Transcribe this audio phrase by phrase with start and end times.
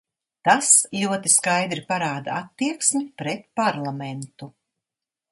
[0.47, 0.69] Tas
[0.99, 4.49] ļoti skaidri parāda attieksmi pret parlamentu.